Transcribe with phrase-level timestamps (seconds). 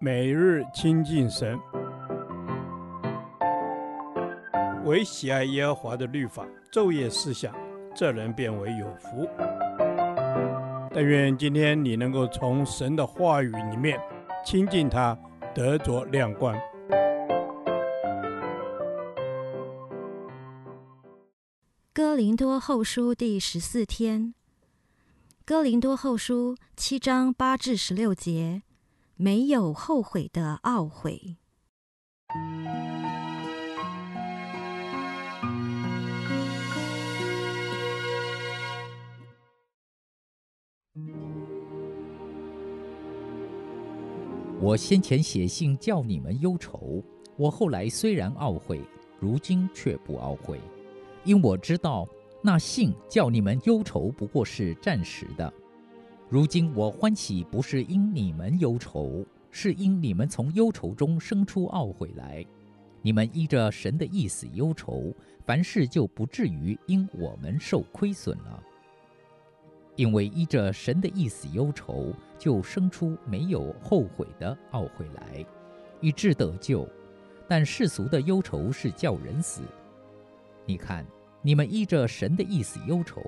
[0.00, 1.58] 每日亲近神，
[4.84, 7.54] 唯喜爱耶和华的律法，昼夜思想，
[7.94, 9.28] 这人便为有福。
[10.92, 13.98] 但愿今天你能够从神的话语里面
[14.44, 15.18] 亲近他，
[15.54, 16.54] 得着亮光。
[21.94, 24.34] 哥林多后书第十四天，
[25.46, 28.63] 哥林多后书七章八至十六节。
[29.16, 31.36] 没有后悔的懊悔。
[44.60, 47.02] 我先前写信叫你们忧愁，
[47.36, 48.80] 我后来虽然懊悔，
[49.20, 50.58] 如今却不懊悔，
[51.22, 52.08] 因我知道
[52.42, 55.52] 那信叫你们忧愁不过是暂时的。
[56.30, 62.44] 如今我欢喜，不是因你们忧愁，是因你们从忧愁中生出懊悔来。
[63.02, 65.12] 你们依着神的意思忧愁，
[65.44, 68.62] 凡事就不至于因我们受亏损了。
[69.96, 75.44] 因为依着神的意思忧愁，就生出没有后悔的懊悔来，
[76.00, 76.88] 以致得救。
[77.46, 79.60] 但世俗的忧愁是叫人死。
[80.64, 81.06] 你看，
[81.42, 83.20] 你们依着神的意思忧愁。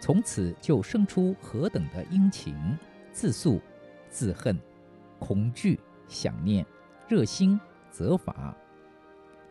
[0.00, 2.54] 从此就生出何等的殷勤、
[3.12, 3.60] 自诉、
[4.08, 4.58] 自恨、
[5.18, 6.64] 恐惧、想念、
[7.06, 8.56] 热心、责罚。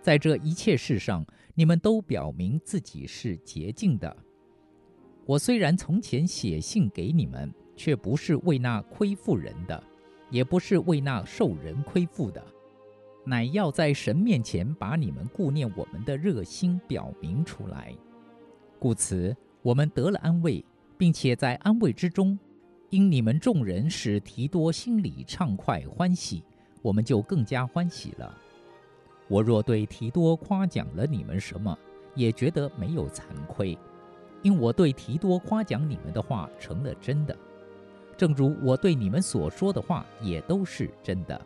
[0.02, 4.14] 在这一切事上，你们都表明自己是洁净的。
[5.25, 9.81] 我虽然从前写信给你们，却不是为那亏负人的，
[10.31, 12.44] 也不是为那受人亏负的，
[13.23, 17.94] 乃要在神面前把你们顾念我们的热心表明出来。
[18.80, 19.38] 故此。
[19.62, 20.64] 我们得了安慰，
[20.98, 22.38] 并且在安慰之中，
[22.90, 26.44] 因你们众人使提多心里畅快欢喜，
[26.82, 28.34] 我们就更加欢喜了。
[29.28, 31.78] 我若对提多夸奖了你们什么，
[32.16, 33.78] 也觉得没有惭愧，
[34.42, 37.36] 因我对提多夸奖你们的话成了真的，
[38.18, 41.40] 正如我对你们所说的话也都是真的，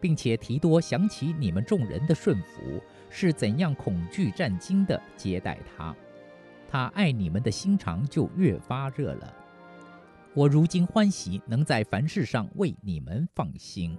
[0.00, 5.96] 并且提多想起你们众人的顺服，是怎样恐惧战惊的接待他。
[6.68, 9.34] 他爱你们的心肠就越发热了。
[10.34, 13.96] 我如今欢喜能在凡事上为你们放心。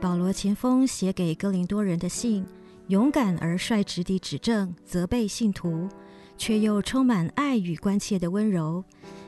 [0.00, 2.46] 保罗前封写给哥林多人的信，
[2.86, 5.88] 勇敢而率直地指正、责备信徒，
[6.36, 8.84] 却又充满爱与关切的温柔，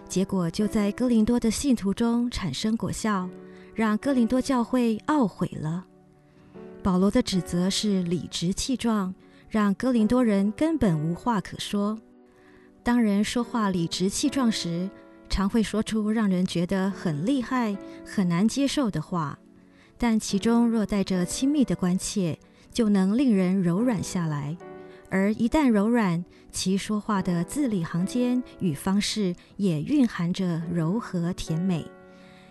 [0.09, 3.29] 结果就在哥林多的信徒中产生果效。
[3.79, 5.87] 让哥林多教会懊悔了。
[6.83, 9.15] 保罗的指责是理直气壮，
[9.49, 11.97] 让哥林多人根本无话可说。
[12.83, 14.91] 当人说话理直气壮时，
[15.29, 19.39] 常会说出让人觉得很厉害、很难接受的话，
[19.97, 22.37] 但其中若带着亲密的关切，
[22.73, 24.57] 就能令人柔软下来。
[25.09, 31.89] 而一旦柔软，其说话的字里行间与方式也蕴含着柔和甜美。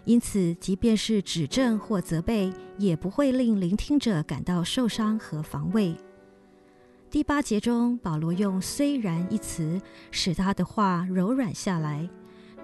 [0.07, 5.93] 因此，即便是指正或责备，也不会令聆听者感到受伤和防卫。
[7.11, 12.09] 第八节中，保罗用“虽然”一词，使他的话柔软下来。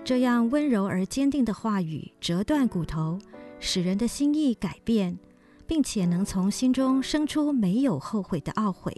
[0.06, 3.20] 这样温柔而坚定的话语，折断骨头，
[3.60, 5.20] 使人的心意改变，
[5.68, 8.96] 并且能从心中生出没有后悔的懊悔。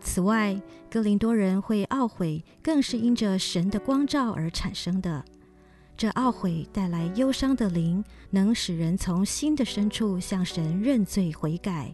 [0.00, 5.24] 此外，哥林多人会懊悔，更是因着神的光照而产生的。
[5.96, 11.90] 这懊悔带来忧伤的灵，能使人从心的深处向神认罪悔改，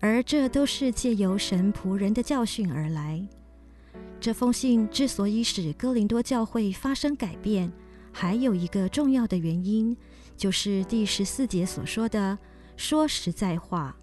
[0.00, 3.26] 而这都是借由神仆人的教训而来。
[4.20, 7.72] 这封信之所以使哥林多教会发生改变，
[8.12, 9.96] 还有一个重要的原因，
[10.36, 12.38] 就是第十四节所说的
[12.76, 13.96] “说实在话”。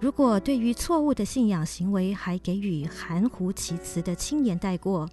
[0.00, 5.08] 如果对于错误的信仰行为还给予含糊其辞的轻言带过，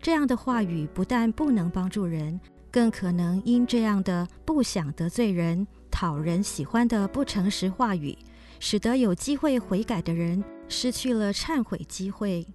[0.00, 2.38] 这样的话语不但不能帮助人。
[2.70, 8.16] 更可能因这样的不想得罪人、讨人喜欢的不诚实话语，
[8.60, 12.46] 使得有机会悔改的人失去了忏悔机会。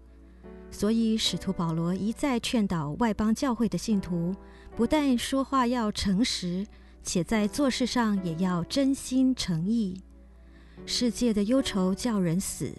[0.69, 4.35] 所以，使徒保罗一再劝导外邦教会的信徒，
[4.75, 6.65] 不但说话要诚实，
[7.03, 10.01] 且在做事上也要真心诚意。
[10.85, 12.73] 世界的忧愁叫人死，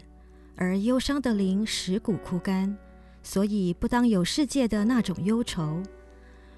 [0.57, 2.77] 而忧伤的灵使骨枯干，
[3.23, 5.81] 所以不当有世界的那种忧愁。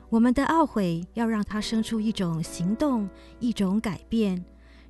[0.09, 3.09] 我们的懊悔要让它生出一种行动，
[3.41, 4.45] 一种改变，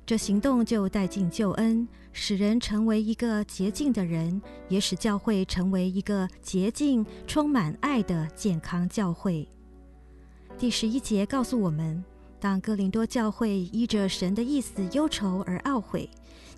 [0.05, 9.47] 这行动就带进救恩，使人成为一个洁净的人，也使教会成为一个洁净、充满爱的健康教会。
[10.57, 12.03] 第十一节告诉我们，
[12.39, 16.07] 当哥林多教会依着神的意思忧愁而懊悔，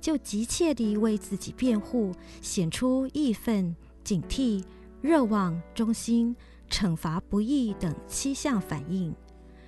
[0.01, 3.73] 就急切地为自己辩护，显出义愤、
[4.03, 4.63] 警惕、
[5.01, 6.35] 热望、忠心、
[6.69, 9.13] 惩罚不义等七项反应。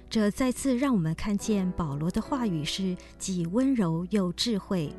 [0.10, 4.94] 这再次让我们看见保罗的话语是既温柔又智慧。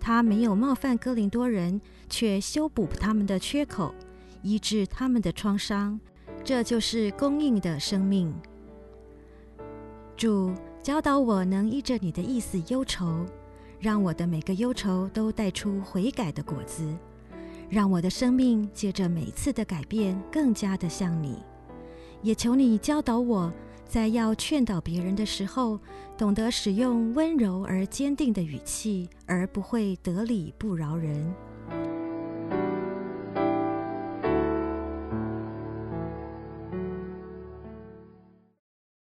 [0.00, 3.94] 他没有冒犯哥林多人，却修补他们的缺口，
[4.42, 5.98] 医治他们的创伤。
[6.44, 8.32] 这就是供应的生命。
[10.16, 10.52] 主
[10.82, 13.26] 教导我能依着你的意思忧愁，
[13.80, 16.86] 让我的每个忧愁都带出悔改的果子，
[17.68, 21.42] 让我的生命借着每次的改变更加的像你。
[22.22, 23.52] 也求你教导我。
[23.88, 25.78] 在要劝导别人的时候，
[26.18, 31.32] 懂得使用温柔而坚定的语气，而不会得理不饶人。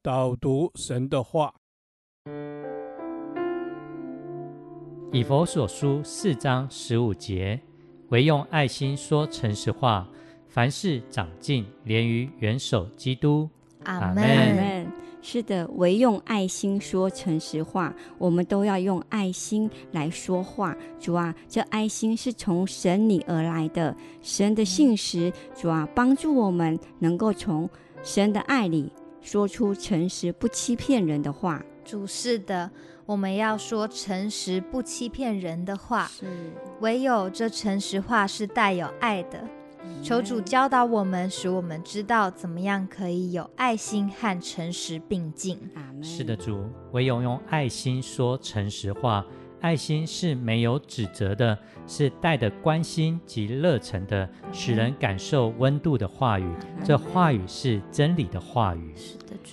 [0.03, 1.55] 导读神的话，
[5.13, 7.63] 以佛所书四章十五节，
[8.11, 10.07] 惟用爱心说诚实话，
[10.49, 13.49] 凡事长进，连于元首基督。
[13.85, 14.87] 阿门。
[15.27, 20.77] 是的，唯用爱心说诚实话，我们都要用爱心来说话。
[21.01, 25.33] 主啊，这爱心是从神你而来的，神的信实。
[25.57, 27.69] 主啊，帮助我们能够从
[28.03, 28.93] 神的爱里
[29.23, 31.65] 说出诚实不欺骗人的话。
[31.87, 32.71] 主，是的，
[33.07, 36.11] 我们要说诚实不欺骗人的话。
[36.81, 39.43] 唯有这诚实话是带有爱的。
[40.03, 45.59] 求主教导我们，使我们知道怎么样可以有爱心和诚实并进。
[46.03, 49.25] 是的，主，唯有用爱心说诚实话。
[49.61, 56.47] 爱心是没有指责的，是带着关心及热忱的，使人感受温度的话语。
[56.85, 58.95] 这话语是真理的话语。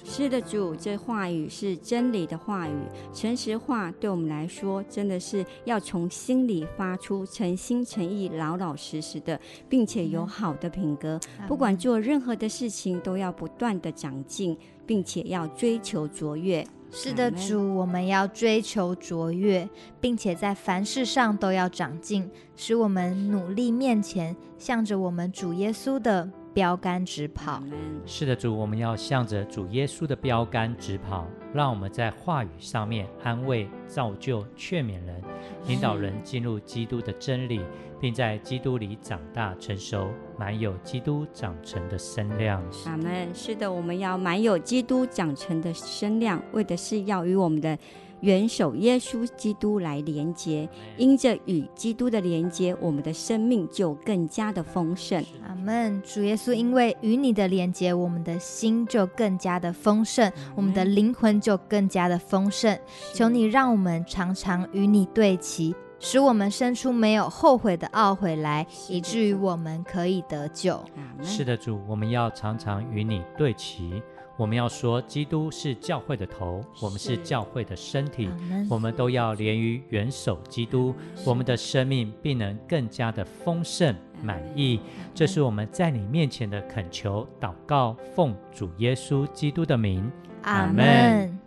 [0.04, 0.76] 是的，主。
[0.76, 2.74] 这话语是真理的话语。
[3.14, 9.40] 诚实话对我们来说，真的是要从心里发出，诚心诚意、老老实实的，
[9.70, 11.20] 并且有好的品格。
[11.48, 16.66] 不管做任何的事情，都要不断的长进，并且要追求卓越。
[16.94, 19.70] 是的，主，我们要追求卓越，
[20.02, 27.62] 并且在凡事上都要长进，使我们努力面前向着我们主耶稣的标杆直跑。
[28.06, 35.22] 是的，主，我们要向着主耶稣的标杆直跑，让我们在话语上面安慰、造就、劝勉人，
[35.68, 37.62] 引导人进入基督的真理。
[38.02, 42.60] 并在基督里长大成熟，满有基督长成的身量。
[42.88, 43.30] 阿门。
[43.32, 47.78] 是的，我们要满有基督长成的身量，为的是要与我们的
[48.22, 50.68] 元首耶稣基督来连接。
[50.98, 55.24] 因着与基督的连接，我们的生命就更加的丰盛。
[55.48, 56.02] 阿门。
[56.04, 62.78] 主耶稣，因为与你的连接，我们的心就更加的丰盛，我们的灵魂就更加的丰盛。
[63.14, 65.76] 求你让我们常常与你对齐。
[66.04, 70.84] 使我们生出没有后悔的懊悔来，以至于我们可以得救。
[71.22, 74.02] 是的，主，我们要常常与你对齐。
[74.38, 78.30] 我们要说，基督是教会的头，我们是教会的身体。
[78.70, 80.96] 我们都要连于元首基督，
[81.26, 84.80] 我们的生命必能更加的丰盛满意。
[85.14, 90.12] 这是我们在你面前的恳求祷告，奉主耶稣基督的名，
[90.44, 91.38] 阿门。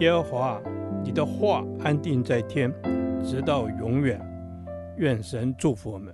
[0.00, 0.60] 耶和华，
[1.04, 2.72] 你的话安定在天，
[3.24, 4.20] 直到永远。
[4.98, 6.12] 愿神祝福我们。